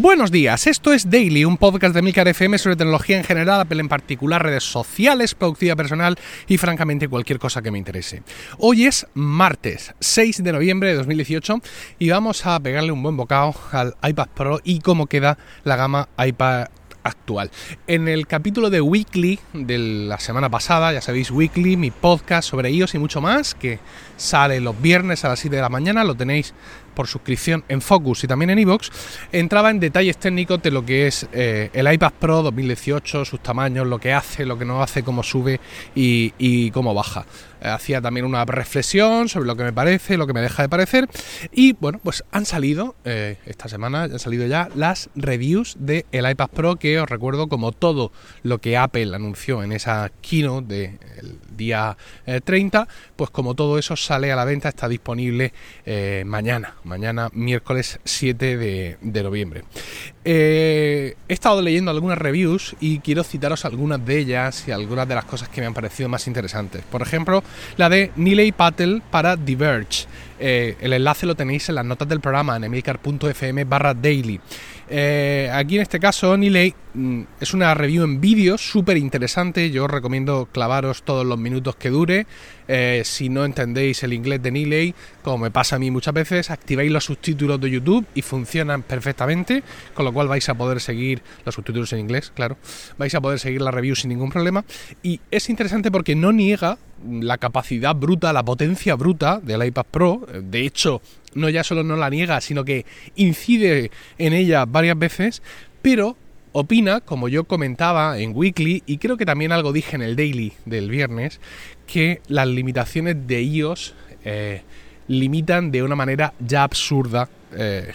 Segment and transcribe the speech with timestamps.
[0.00, 3.80] Buenos días, esto es Daily, un podcast de Milcar FM sobre tecnología en general, Apple
[3.80, 6.16] en particular, redes sociales, productividad personal
[6.48, 8.22] y francamente cualquier cosa que me interese.
[8.56, 11.60] Hoy es martes 6 de noviembre de 2018
[11.98, 16.08] y vamos a pegarle un buen bocado al iPad Pro y cómo queda la gama
[16.16, 16.68] iPad
[17.02, 17.50] actual.
[17.86, 22.70] En el capítulo de Weekly de la semana pasada, ya sabéis, Weekly, mi podcast sobre
[22.70, 23.78] iOS y mucho más, que
[24.16, 26.54] sale los viernes a las 7 de la mañana, lo tenéis
[27.00, 28.90] por suscripción en Focus y también en iVoox,
[29.32, 33.86] entraba en detalles técnicos de lo que es eh, el iPad Pro 2018, sus tamaños,
[33.86, 35.60] lo que hace, lo que no hace, cómo sube
[35.94, 37.24] y, cómo baja.
[37.62, 40.68] Eh, hacía también una reflexión sobre lo que me parece, lo que me deja de
[40.68, 41.08] parecer.
[41.52, 46.30] Y bueno, pues han salido, eh, esta semana han salido ya las reviews del el
[46.30, 48.12] iPad Pro, que os recuerdo como todo
[48.42, 51.96] lo que Apple anunció en esa keynote del día
[52.44, 55.52] 30, pues como todo eso sale a la venta, está disponible
[56.24, 59.62] mañana mañana miércoles 7 de, noviembre.
[60.24, 65.14] Eh, he estado leyendo algunas reviews y quiero citaros algunas de ellas y algunas de
[65.14, 66.82] las cosas que me han parecido más interesantes.
[66.90, 67.42] Por ejemplo,
[67.76, 70.06] la de Nilay Patel para Diverge.
[70.42, 74.40] Eh, el enlace lo tenéis en las notas del programa en emilcar.fm barra daily.
[74.92, 79.70] Eh, aquí en este caso, Nilay mm, es una review en vídeo súper interesante.
[79.70, 82.26] Yo os recomiendo clavaros todos los minutos que dure.
[82.66, 86.50] Eh, si no entendéis el inglés de Nilay, como me pasa a mí muchas veces,
[86.50, 89.62] activáis los subtítulos de YouTube y funcionan perfectamente,
[89.94, 92.56] con lo cual vais a poder seguir los subtítulos en inglés, claro.
[92.98, 94.64] Vais a poder seguir la review sin ningún problema.
[95.04, 100.26] Y es interesante porque no niega la capacidad bruta, la potencia bruta del iPad Pro.
[100.42, 101.00] De hecho,
[101.34, 102.86] no ya solo no la niega, sino que
[103.16, 105.42] incide en ella varias veces,
[105.82, 106.16] pero
[106.52, 110.52] opina, como yo comentaba en Weekly, y creo que también algo dije en el Daily
[110.64, 111.40] del viernes,
[111.86, 114.62] que las limitaciones de iOS eh,
[115.08, 117.92] limitan de una manera ya absurda eh,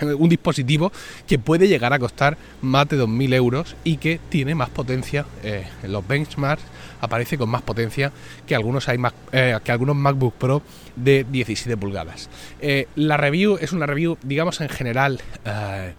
[0.18, 0.90] un dispositivo
[1.26, 5.64] que puede llegar a costar más de 2.000 euros y que tiene más potencia eh,
[5.82, 6.64] en los benchmarks
[7.00, 8.12] aparece con más potencia
[8.46, 10.62] que algunos, iMac, eh, que algunos MacBook Pro
[10.94, 12.28] de 17 pulgadas.
[12.60, 15.20] Eh, la review es una review, digamos, en general.
[15.44, 15.92] Eh,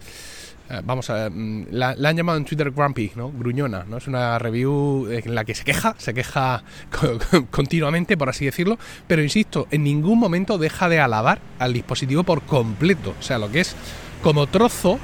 [0.84, 3.30] vamos a mm, la, la, han llamado en Twitter grumpy, ¿no?
[3.32, 3.96] Gruñona, ¿no?
[3.96, 6.62] Es una review en la que se queja, se queja
[7.50, 12.42] continuamente, por así decirlo, pero insisto, en ningún momento deja de alabar al dispositivo por
[12.42, 13.14] completo.
[13.18, 13.74] O sea, lo que es
[14.22, 14.98] como trozo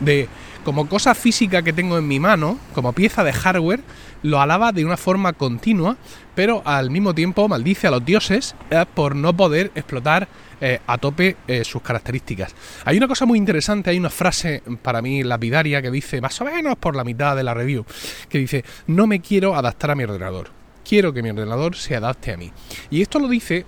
[0.00, 0.28] de
[0.64, 3.80] como cosa física que tengo en mi mano, como pieza de hardware,
[4.22, 5.96] lo alaba de una forma continua,
[6.34, 10.28] pero al mismo tiempo maldice a los dioses eh, por no poder explotar
[10.60, 12.54] eh, a tope eh, sus características.
[12.84, 16.44] Hay una cosa muy interesante, hay una frase para mí lapidaria que dice, más o
[16.44, 17.84] menos por la mitad de la review,
[18.28, 20.50] que dice, no me quiero adaptar a mi ordenador
[20.84, 22.52] quiero que mi ordenador se adapte a mí.
[22.90, 23.64] Y esto lo dice,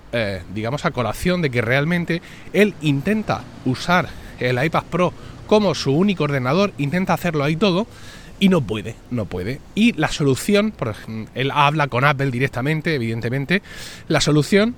[0.53, 2.21] digamos, a colación de que realmente
[2.53, 4.09] él intenta usar
[4.41, 5.15] el iPad Pro
[5.47, 7.87] como su único ordenador, intenta hacerlo ahí todo
[8.41, 9.61] y no puede, no puede.
[9.75, 10.95] Y la solución, por
[11.35, 13.63] él habla con Apple directamente, evidentemente,
[14.09, 14.75] la solución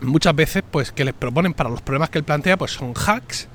[0.00, 3.48] muchas veces pues que les proponen para los problemas que él plantea pues son hacks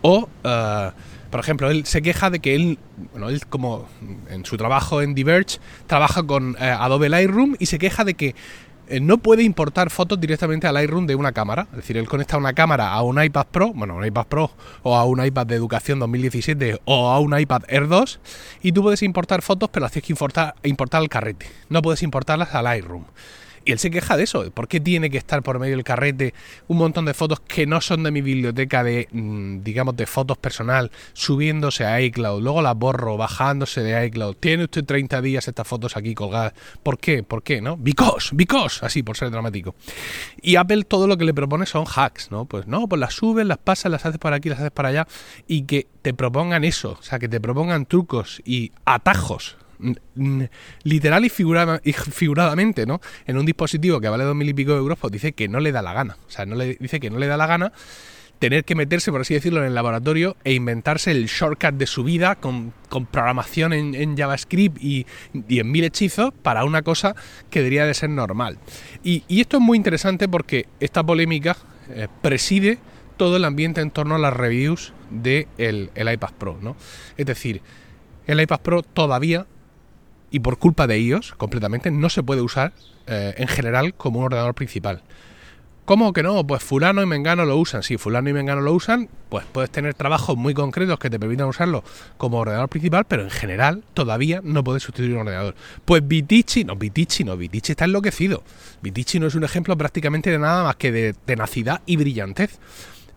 [0.00, 0.90] o eh,
[1.32, 2.78] por ejemplo, él se queja de que él,
[3.12, 3.88] bueno, él como
[4.28, 8.34] en su trabajo en Diverge trabaja con eh, Adobe Lightroom y se queja de que
[9.00, 11.66] no puede importar fotos directamente al Lightroom de una cámara.
[11.70, 14.50] Es decir, él conecta una cámara a un iPad Pro, bueno, un iPad Pro
[14.82, 18.20] o a un iPad de educación 2017 o a un iPad Air 2
[18.62, 21.46] y tú puedes importar fotos, pero las tienes que importar, importar al carrete.
[21.68, 23.04] No puedes importarlas al Lightroom.
[23.64, 24.50] Y él se queja de eso.
[24.50, 26.34] ¿Por qué tiene que estar por medio del carrete
[26.68, 30.38] un montón de fotos que no son de mi biblioteca de, mm, digamos, de fotos
[30.38, 34.36] personal, subiéndose a iCloud, luego las borro, bajándose de iCloud?
[34.36, 36.54] Tiene usted 30 días estas fotos aquí colgadas.
[36.82, 37.22] ¿Por qué?
[37.22, 37.60] ¿Por qué?
[37.60, 37.76] ¿No?
[37.76, 39.74] Because, because, así por ser dramático.
[40.40, 42.44] Y Apple todo lo que le propone son hacks, ¿no?
[42.44, 45.06] Pues no, pues las subes, las pasas, las haces para aquí, las haces para allá
[45.46, 49.56] y que te propongan eso, o sea, que te propongan trucos y atajos
[50.84, 53.00] literal y, figuradamente, ¿no?
[53.26, 55.60] En un dispositivo que vale dos mil y pico de euros, pues dice que no
[55.60, 56.16] le da la gana.
[56.26, 57.72] O sea, no le dice que no le da la gana
[58.42, 62.02] tener que meterse, por así decirlo, en el laboratorio e inventarse el shortcut de su
[62.02, 62.72] vida con,
[63.12, 67.14] programación en, JavaScript y, en mil hechizos para una cosa
[67.50, 68.58] que debería de ser normal.
[69.04, 71.56] Y, esto es muy interesante porque esta polémica
[71.88, 72.80] eh, preside
[73.16, 76.74] todo el ambiente en torno a las reviews del de el iPad Pro, ¿no?
[77.16, 77.62] Es decir,
[78.26, 79.46] el iPad Pro todavía
[80.32, 82.72] y por culpa de ellos, completamente, no se puede usar
[83.06, 85.02] eh, en general como un ordenador principal.
[85.84, 86.46] ¿Cómo que no?
[86.46, 87.82] Pues fulano y mengano lo usan.
[87.82, 91.48] Si fulano y mengano lo usan, pues puedes tener trabajos muy concretos que te permitan
[91.48, 91.84] usarlo
[92.16, 95.54] como ordenador principal, pero en general todavía no puedes sustituir un ordenador.
[95.84, 98.42] Pues Vitici, no, Vitici no, Vitici está enloquecido.
[98.80, 102.58] Vitici no es un ejemplo prácticamente de nada más que de tenacidad y brillantez.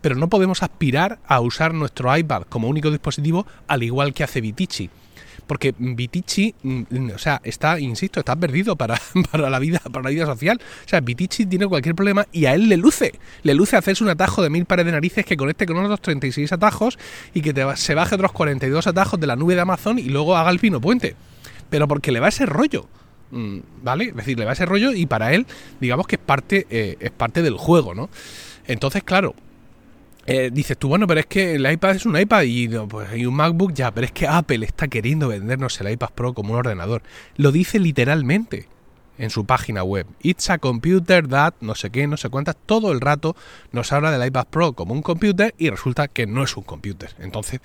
[0.02, 4.40] pero no podemos aspirar a usar nuestro iPad como único dispositivo al igual que hace
[4.40, 4.90] Vitici
[5.46, 9.00] porque Vitici, mm, o sea, está, insisto, está perdido para,
[9.30, 10.60] para, la vida, para la vida social.
[10.84, 13.12] O sea, Vitici tiene cualquier problema y a él le luce.
[13.42, 16.52] Le luce hacerse un atajo de mil pares de narices que conecte con otros 36
[16.52, 16.98] atajos
[17.34, 20.50] y que se baje otros 42 atajos de la nube de Amazon y luego haga
[20.50, 21.16] el pino puente.
[21.70, 22.88] Pero porque le va ese rollo.
[23.30, 24.04] Mm, ¿Vale?
[24.06, 25.46] Es decir, le va ese rollo y para él,
[25.80, 28.08] digamos que es parte, eh, es parte del juego, ¿no?
[28.66, 29.34] Entonces, claro,
[30.26, 33.26] eh, dices tú, bueno, pero es que el iPad es un iPad y pues hay
[33.26, 36.58] un MacBook ya, pero es que Apple está queriendo vendernos el iPad Pro como un
[36.58, 37.02] ordenador.
[37.36, 38.68] Lo dice literalmente
[39.18, 40.06] en su página web.
[40.20, 43.36] It's a computer that, no sé qué, no sé cuántas, todo el rato
[43.72, 47.14] nos habla del iPad Pro como un computer y resulta que no es un computer.
[47.20, 47.60] Entonces,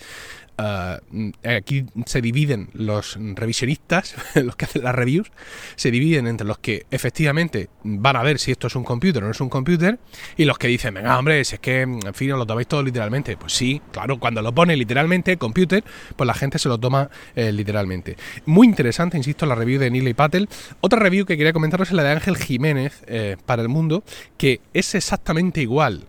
[0.57, 5.31] eh, aquí se dividen los revisionistas, los que hacen las reviews,
[5.75, 9.25] se dividen entre los que efectivamente van a ver si esto es un computer o
[9.27, 10.00] no es un computer,
[10.38, 13.38] y los que dicen, venga, hombre, si es que, en fin, lo tomáis todo literalmente.
[13.38, 15.83] Pues sí, claro, cuando lo pone literalmente computer,
[16.15, 18.18] pues la gente se lo toma eh, literalmente.
[18.45, 20.48] Muy interesante, insisto, la review de Neil Patel.
[20.81, 24.03] Otra review que quería comentaros es la de Ángel Jiménez eh, para el mundo,
[24.38, 26.06] que es exactamente igual.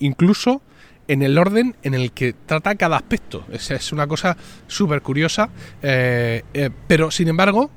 [0.00, 0.62] incluso
[1.08, 3.44] en el orden en el que trata cada aspecto.
[3.52, 5.50] Es, es una cosa súper curiosa,
[5.82, 7.70] eh, eh, pero sin embargo,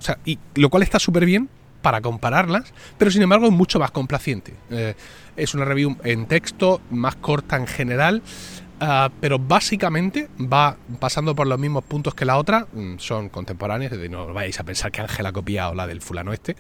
[0.56, 1.50] lo cual está súper bien
[1.82, 4.54] para compararlas, pero sin embargo es mucho más complaciente.
[4.72, 4.96] Eh,
[5.38, 8.24] es una review en texto, más corta en general,
[8.80, 13.94] ah, pero básicamente va pasando por los mismos puntos que la otra, mm, son contemporáneas,
[14.10, 16.56] no vayáis a pensar que Ángel ha copiado la del fulano este,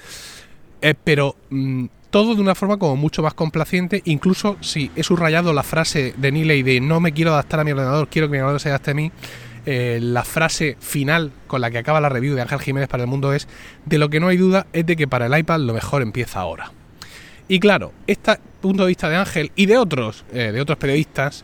[0.94, 5.64] pero mm, todo de una forma como mucho más complaciente, incluso si he subrayado la
[5.64, 8.62] frase de Niley de no me quiero adaptar a mi ordenador, quiero que mi ordenador
[8.62, 9.12] se adapte a mí,
[9.66, 13.10] eh, la frase final con la que acaba la review de Ángel Jiménez para el
[13.10, 13.48] mundo es,
[13.86, 16.40] de lo que no hay duda es de que para el iPad lo mejor empieza
[16.40, 16.72] ahora.
[17.48, 21.44] Y claro, este punto de vista de Ángel y de otros, eh, de otros periodistas,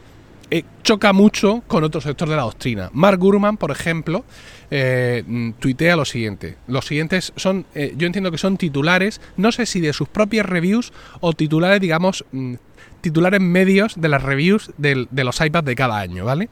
[0.54, 2.90] eh, choca mucho con otro sector de la doctrina.
[2.92, 4.26] Mark Gurman, por ejemplo,
[4.70, 6.58] eh, mm, tuitea lo siguiente.
[6.68, 10.46] Los siguientes son, eh, yo entiendo que son titulares, no sé si de sus propias
[10.46, 12.56] reviews o titulares, digamos, mm,
[13.00, 16.50] titulares medios de las reviews de los iPads de cada año, ¿vale?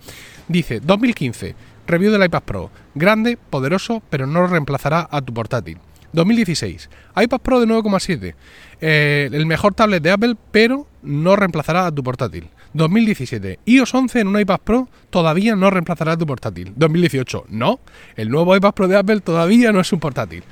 [0.47, 1.55] Dice, 2015,
[1.85, 5.77] review del iPad Pro, grande, poderoso, pero no reemplazará a tu portátil.
[6.13, 6.89] 2016,
[7.21, 8.33] iPad Pro de 9,7,
[8.79, 12.49] el mejor tablet de Apple, pero no reemplazará a tu portátil.
[12.73, 13.59] 2017.
[13.65, 16.73] iOS 11 en un iPad Pro todavía no reemplazará tu portátil.
[16.75, 17.45] 2018.
[17.49, 17.79] No,
[18.15, 20.43] el nuevo iPad Pro de Apple todavía no es un portátil.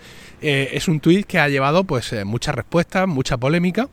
[0.42, 3.90] Eh, es un tweet que ha llevado pues eh, muchas respuestas, mucha polémica,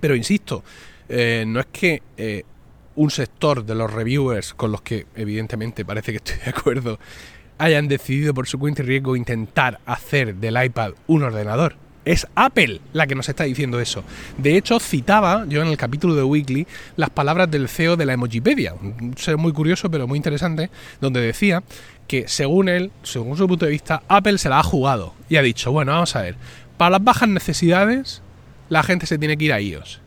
[0.00, 0.64] pero insisto,
[1.08, 2.02] eh, no es que
[2.96, 6.98] un sector de los reviewers con los que evidentemente parece que estoy de acuerdo
[7.58, 12.80] hayan decidido por su cuenta y riesgo intentar hacer del iPad un ordenador es Apple
[12.92, 14.04] la que nos está diciendo eso.
[14.38, 16.66] De hecho, citaba yo en el capítulo de Weekly
[16.96, 20.70] las palabras del CEO de la Emojipedia, un ser muy curioso pero muy interesante,
[21.00, 21.62] donde decía
[22.06, 25.42] que según él, según su punto de vista, Apple se la ha jugado y ha
[25.42, 26.36] dicho, bueno, vamos a ver,
[26.76, 28.22] para las bajas necesidades
[28.68, 30.00] la gente se tiene que ir a iOS.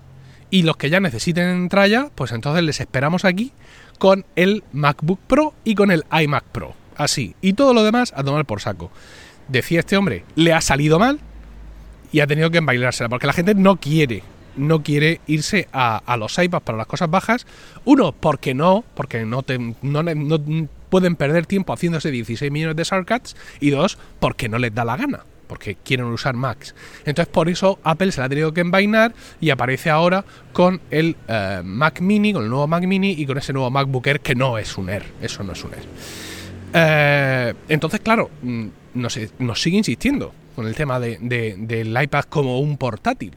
[0.50, 3.52] Y los que ya necesiten tralla, pues entonces les esperamos aquí
[4.00, 6.74] con el MacBook Pro y con el iMac Pro.
[6.96, 7.36] Así.
[7.42, 8.92] Y todo lo demás a tomar por saco.
[9.48, 11.20] Decía este hombre, le ha salido mal,
[12.14, 14.24] y ha tenido que bailársela, porque la gente no quiere,
[14.56, 17.46] no quiere irse a, los iPads para las cosas bajas.
[17.84, 20.40] Uno, porque no, porque no, te, no,
[20.90, 23.36] pueden perder tiempo haciéndose 16 millones de shortcuts.
[23.60, 26.74] Y dos, porque no les da la gana porque quieren usar Macs.
[27.06, 31.16] Entonces por eso Apple se la ha tenido que envainar y aparece ahora con el
[31.28, 34.34] eh, Mac Mini, con el nuevo Mac Mini y con ese nuevo MacBook Air que
[34.34, 35.84] no es un Air, eso no es un Air.
[36.74, 41.18] Eh, entonces claro, mm, nos, nos sigue insistiendo con el tema de,
[41.58, 43.34] del iPad como un portátil.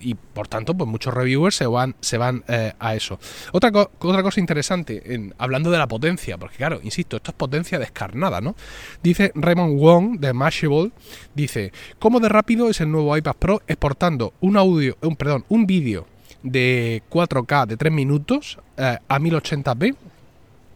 [0.00, 3.18] Y por tanto, pues muchos reviewers se van, se van eh, a eso.
[3.52, 8.40] Otra, otra cosa interesante, hablando de la potencia, porque claro, insisto, esto es potencia descarnada,
[8.40, 8.56] ¿no?
[9.02, 10.90] Dice Raymond Wong de Mashable,
[11.34, 15.64] dice, ¿cómo de rápido es el nuevo iPad Pro exportando un audio, un, perdón, un
[15.66, 16.06] vídeo
[16.42, 19.96] de 4K de 3 minutos eh, a 1080p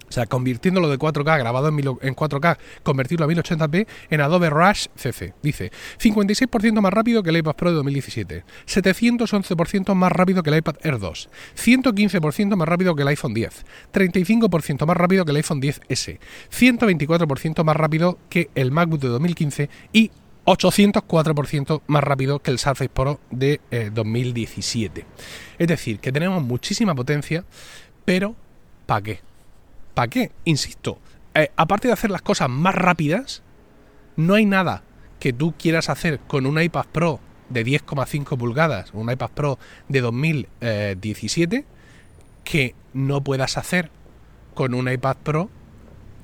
[0.09, 1.77] o sea, convirtiéndolo de 4K, grabado en
[2.17, 5.35] 4K, convertirlo a 1080p en Adobe Rush CC.
[5.43, 10.57] Dice, 56% más rápido que el iPad Pro de 2017, 711% más rápido que el
[10.57, 15.37] iPad Air 2, 115% más rápido que el iPhone 10, 35% más rápido que el
[15.37, 16.19] iPhone 10S,
[16.51, 20.11] 124% más rápido que el MacBook de 2015 y
[20.45, 23.61] 804% más rápido que el Surface Pro de
[23.93, 25.01] 2017.
[25.01, 25.05] Eh,
[25.59, 27.45] es decir, que tenemos muchísima potencia,
[28.07, 28.35] pero
[28.87, 29.28] ¿para qué?
[29.99, 30.31] ¿Para qué?
[30.45, 31.01] Insisto,
[31.35, 33.43] eh, aparte de hacer las cosas más rápidas,
[34.15, 34.85] no hay nada
[35.19, 40.01] que tú quieras hacer con un iPad Pro de 10,5 pulgadas, un iPad Pro de
[40.01, 41.65] 2017,
[42.45, 43.91] que no puedas hacer
[44.55, 45.51] con un iPad Pro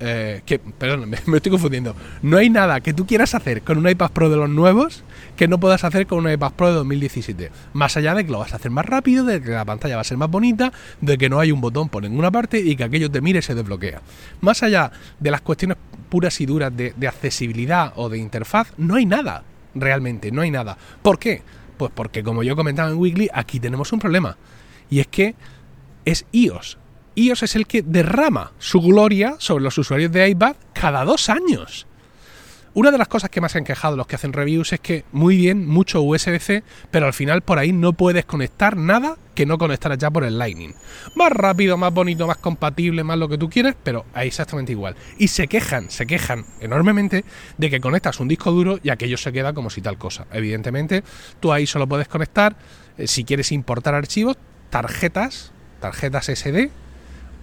[0.07, 1.97] eh, que, perdón, me, estoy confundiendo.
[2.23, 5.03] No hay nada que tú quieras hacer con un iPad Pro de los nuevos
[5.37, 7.51] que no puedas hacer con un iPad Pro de 2017.
[7.73, 10.03] Más allá de que lo vas a hacer más rápido, de que la pantalla va
[10.03, 12.85] a ser más bonita, de que no hay un botón por ninguna parte y que
[12.85, 14.03] aquello te mire y se desbloquea.
[14.43, 15.79] Más allá de las cuestiones
[16.11, 19.43] puras y duras de, de accesibilidad o de interfaz, no hay nada.
[19.75, 20.77] Realmente, no hay nada.
[21.03, 21.43] ¿Por qué?
[21.79, 24.37] Pues porque, como yo comentaba en Weekly, aquí tenemos un problema.
[24.91, 25.35] Y es que
[26.05, 26.79] es iOS
[27.15, 31.87] iOS es el que derrama su gloria sobre los usuarios de iPad cada dos años.
[32.77, 35.05] Una de las cosas que más se han quejado los que hacen reviews es que
[35.13, 39.59] muy bien, mucho USB-C, pero al final por ahí no puedes conectar nada que no
[39.59, 40.75] conectaras ya por el Lightning.
[41.15, 44.97] Más rápido, más bonito, más compatible, más lo que tú quieres, pero exactamente igual.
[45.19, 47.25] Y se quejan, se quejan enormemente
[47.59, 50.27] de que conectas un disco duro y aquello se queda como si tal cosa.
[50.33, 51.05] Evidentemente,
[51.39, 52.57] tú ahí solo puedes conectar,
[52.99, 54.37] eh, si quieres importar archivos,
[54.71, 56.73] tarjetas, tarjetas SD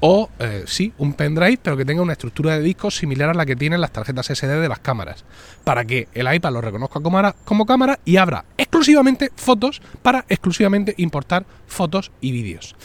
[0.01, 3.45] o eh, sí, un pendrive, pero que tenga una estructura de disco similar a la
[3.45, 5.23] que tienen las tarjetas SD de las cámaras,
[5.63, 6.99] para que el iPad lo reconozca
[7.45, 12.75] como, cámara y abra exclusivamente fotos para exclusivamente importar fotos y vídeos.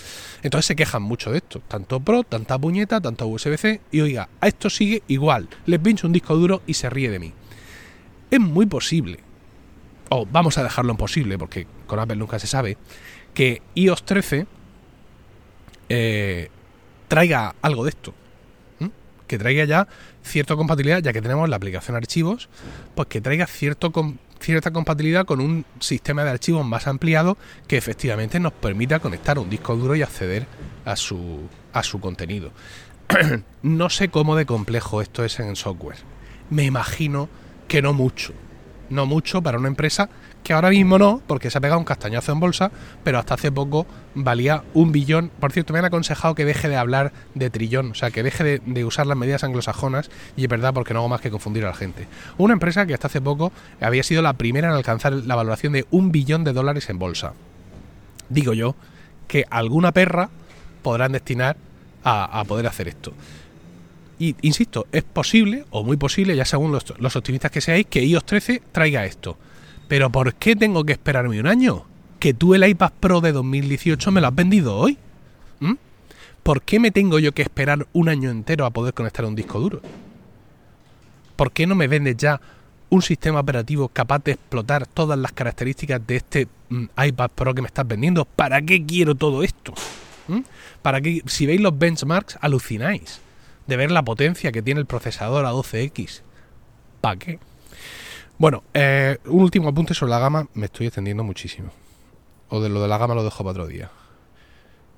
[0.43, 4.47] Entonces se quejan mucho de esto, tanto Pro, tanta puñeta, tanto USB-C, y oiga, a
[4.47, 7.33] esto sigue igual, le pincho un disco duro y se ríe de mí.
[8.31, 9.21] Es muy posible,
[10.11, 12.77] o vamos a dejarlo imposible, porque con Apple nunca se sabe,
[13.33, 14.47] que iOS 13
[15.89, 16.51] eh,
[17.09, 18.15] traiga algo de esto.
[19.27, 19.89] Que traiga ya
[20.23, 22.49] cierta compatibilidad, ya que tenemos la aplicación archivos,
[22.95, 23.91] pues que traiga cierto
[24.39, 27.37] cierta compatibilidad con un sistema de archivos más ampliado
[27.67, 30.47] que efectivamente nos permita conectar un disco duro y acceder
[30.85, 31.41] a su,
[31.73, 32.53] a su contenido.
[33.63, 35.99] no sé cómo de complejo esto es en software.
[36.51, 37.29] Me imagino
[37.69, 38.33] que no mucho.
[38.89, 40.09] No mucho para una empresa
[40.47, 42.71] que ahora mismo no, porque se ha pegado un castañazo en bolsa,
[43.03, 43.85] pero hasta hace poco
[44.15, 45.33] valía un billón.
[45.41, 48.61] Por cierto, me han aconsejado que deje de hablar de trillón, o sea, que deje
[48.61, 51.71] de, usar las medidas anglosajonas, y es verdad porque no hago más que confundir a
[51.71, 52.07] la gente.
[52.39, 53.51] Una empresa que hasta hace poco
[53.81, 57.33] había sido la primera en alcanzar la valoración de un billón de dólares en bolsa.
[58.29, 58.77] Digo yo
[59.27, 60.31] que alguna perra
[60.83, 61.57] podrán destinar
[62.05, 63.13] a, poder hacer esto.
[64.21, 68.25] Y insisto, es posible, o muy posible, ya según los, optimistas que seáis, que iOS
[68.25, 69.37] 13 traiga esto.
[69.89, 71.85] Pero ¿por qué tengo que esperarme un año?
[72.19, 74.99] Que tú el iPad Pro de 2018 me lo has vendido hoy.
[75.61, 75.75] ¿Mm?
[76.43, 79.61] ¿Por qué me tengo yo que esperar un año entero a poder conectar un disco
[79.61, 79.81] duro?
[81.37, 82.41] ¿Por qué no me vendes ya
[82.89, 87.63] un sistema operativo capaz de explotar todas las características de este mm, iPad Pro que
[87.63, 88.25] me estás vendiendo?
[88.25, 89.75] ¿Para qué quiero todo esto?
[90.29, 90.41] ¿Mm?
[90.83, 91.23] ¿Para qué?
[91.27, 93.21] Si veis los benchmarks, alucináis
[93.67, 96.23] de ver la potencia que tiene el procesador a 12X.
[97.01, 97.39] ¿Para qué?
[98.39, 100.49] Bueno, eh, un último apunte sobre la gama.
[100.55, 101.71] Me estoy extendiendo muchísimo.
[102.49, 103.91] O de lo de la gama lo dejo para otro día.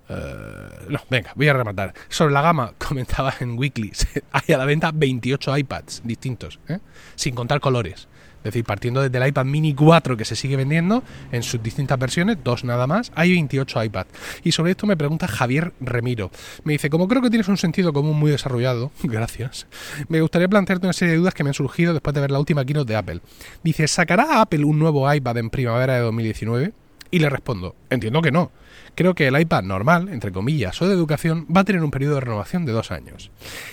[0.08, 1.94] Eh, no, venga, voy a rematar.
[2.08, 3.92] Sobre la gama, comentaba en Weekly,
[4.32, 6.78] hay a la venta 28 iPads distintos, ¿eh?
[7.14, 8.08] sin contar colores.
[8.38, 11.02] Es decir, partiendo desde el iPad mini 4 que se sigue vendiendo
[11.32, 14.06] en sus distintas versiones, dos nada más, hay 28 iPad.
[14.44, 16.30] Y sobre esto me pregunta Javier Remiro.
[16.64, 19.66] Me dice, como creo que tienes un sentido común muy desarrollado, gracias,
[20.08, 22.38] me gustaría plantearte una serie de dudas que me han surgido después de ver la
[22.38, 23.20] última keynote de Apple.
[23.62, 26.72] Dice, ¿sacará Apple un nuevo iPad en primavera de 2019?
[27.10, 28.50] Y le respondo, entiendo que no.
[28.94, 32.16] Creo que el iPad normal, entre comillas, o de educación, va a tener un periodo
[32.16, 33.30] de renovación de dos años.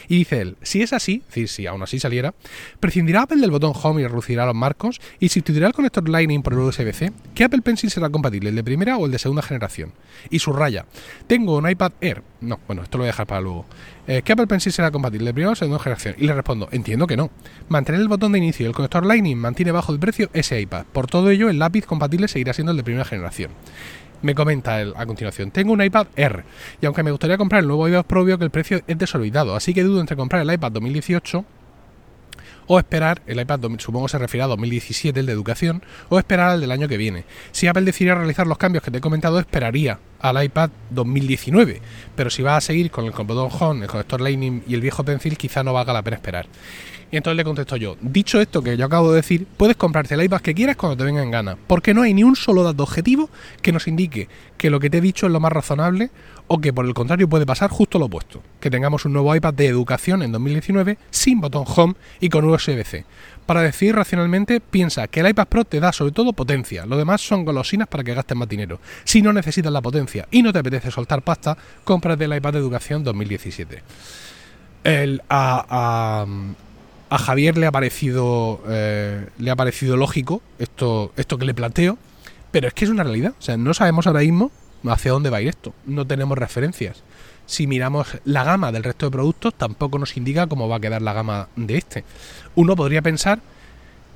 [0.07, 2.33] Y dice él, si es así, decir, si aún así saliera,
[2.79, 6.53] prescindirá Apple del botón Home y reducirá los marcos y sustituirá el conector Lightning por
[6.53, 9.93] el USB-C, ¿qué Apple Pencil será compatible, el de primera o el de segunda generación?
[10.29, 10.85] Y subraya,
[11.27, 13.65] tengo un iPad Air, no, bueno, esto lo voy a dejar para luego,
[14.07, 16.15] eh, ¿qué Apple Pencil será compatible, de primera o segunda generación?
[16.17, 17.31] Y le respondo, entiendo que no.
[17.69, 20.85] Mantener el botón de inicio y el conector Lightning mantiene bajo el precio ese iPad,
[20.91, 23.51] por todo ello el lápiz compatible seguirá siendo el de primera generación.
[24.21, 26.43] Me comenta él a continuación, tengo un iPad R
[26.81, 29.73] y aunque me gustaría comprar el nuevo iPad Pro, que el precio es desolvidado, así
[29.73, 31.45] que dudo entre comprar el iPad 2018
[32.67, 36.61] o esperar, el iPad supongo se refiere a 2017, el de educación, o esperar al
[36.61, 37.25] del año que viene.
[37.51, 41.81] Si Apple decidiera realizar los cambios que te he comentado, esperaría al iPad 2019,
[42.15, 45.03] pero si va a seguir con el botón Home, el conector Lightning y el viejo
[45.03, 46.47] Pencil, quizá no valga la pena esperar.
[47.11, 50.23] Y entonces le contesto yo, dicho esto que yo acabo de decir, puedes comprarte el
[50.23, 52.83] iPad que quieras cuando te venga en gana, porque no hay ni un solo dato
[52.83, 53.29] objetivo
[53.61, 56.09] que nos indique que lo que te he dicho es lo más razonable
[56.47, 59.53] o que por el contrario puede pasar justo lo opuesto, que tengamos un nuevo iPad
[59.53, 63.05] de educación en 2019 sin botón Home y con USB-C.
[63.45, 67.21] Para decir racionalmente, piensa que el iPad Pro te da sobre todo potencia, lo demás
[67.21, 68.79] son golosinas para que gastes más dinero.
[69.03, 72.59] Si no necesitas la potencia y no te apetece soltar pasta, cómprate el iPad de
[72.59, 73.83] educación 2017.
[74.83, 76.25] El, a,
[77.09, 81.97] a Javier le ha parecido eh, le ha parecido lógico esto esto que le planteo
[82.51, 84.51] pero es que es una realidad o sea no sabemos ahora mismo
[84.91, 85.73] hacia dónde va a ir esto.
[85.85, 87.03] No tenemos referencias.
[87.45, 91.01] Si miramos la gama del resto de productos, tampoco nos indica cómo va a quedar
[91.01, 92.03] la gama de este.
[92.55, 93.39] Uno podría pensar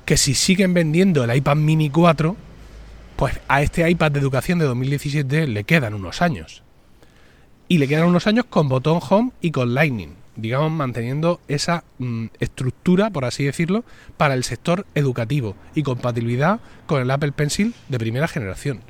[0.04, 2.36] que si siguen vendiendo el iPad mini 4,
[3.16, 6.62] pues a este iPad de educación de 2017 le quedan unos años.
[7.68, 12.26] Y le quedan unos años con botón home y con Lightning, digamos manteniendo esa mm,
[12.40, 13.84] estructura, por así decirlo,
[14.16, 18.80] para el sector educativo y compatibilidad con el Apple Pencil de primera generación.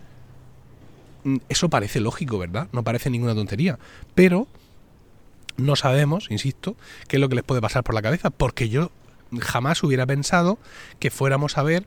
[1.24, 2.68] Mm, eso parece lógico, ¿verdad?
[2.72, 3.78] No parece ninguna tontería.
[4.14, 4.46] Pero
[5.56, 6.76] no sabemos, insisto,
[7.08, 8.90] qué es lo que les puede pasar por la cabeza, porque yo
[9.40, 10.58] jamás hubiera pensado
[10.98, 11.84] que fuéramos a ver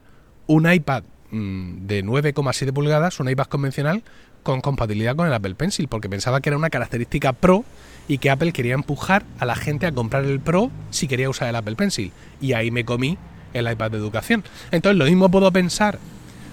[0.48, 4.04] un iPad Mm, de 9,7 pulgadas, un iPad convencional
[4.44, 7.66] con compatibilidad con el Apple Pencil, porque pensaba que era una característica Pro
[8.08, 11.48] y que Apple quería empujar a la gente a comprar el Pro si quería usar
[11.48, 12.12] el Apple Pencil.
[12.40, 13.18] Y ahí me comí
[13.54, 14.44] el iPad de educación.
[14.70, 15.98] Entonces lo mismo puedo pensar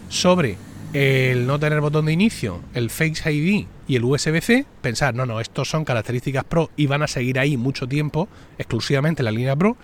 [0.09, 0.57] sobre
[0.92, 5.40] el no tener botón de inicio, el Face ID y el USB-C, pensar, no, no,
[5.40, 8.28] estos son características Pro y van a seguir ahí mucho tiempo,
[8.59, 9.76] exclusivamente en la línea Pro.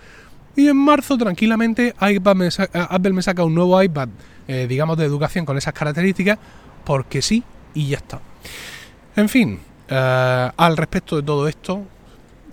[0.55, 4.09] Y en marzo, tranquilamente, Apple me saca un nuevo iPad
[4.47, 6.39] eh, digamos, de educación con esas características,
[6.85, 8.21] porque sí, y ya está.
[9.17, 9.59] En fin,
[9.89, 11.83] eh, al respecto de todo esto,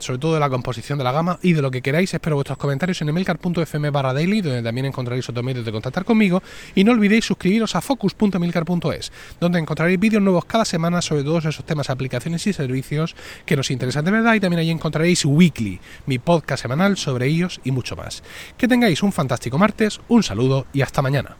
[0.05, 2.13] sobre todo de la composición de la gama y de lo que queráis.
[2.13, 6.43] Espero vuestros comentarios en emilcar.fm barra daily, donde también encontraréis otros medios de contactar conmigo.
[6.75, 11.65] Y no olvidéis suscribiros a focus.emilcar.es, donde encontraréis vídeos nuevos cada semana sobre todos esos
[11.65, 14.35] temas, aplicaciones y servicios que nos interesan de verdad.
[14.35, 18.23] Y también ahí encontraréis Weekly, mi podcast semanal sobre ellos y mucho más.
[18.57, 21.37] Que tengáis un fantástico martes, un saludo y hasta mañana.